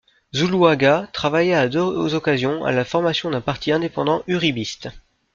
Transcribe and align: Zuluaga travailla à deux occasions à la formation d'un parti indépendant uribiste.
Zuluaga 0.35 1.09
travailla 1.13 1.59
à 1.61 1.67
deux 1.67 2.15
occasions 2.15 2.65
à 2.65 2.71
la 2.71 2.83
formation 2.85 3.29
d'un 3.29 3.39
parti 3.39 3.71
indépendant 3.71 4.23
uribiste. 4.25 4.89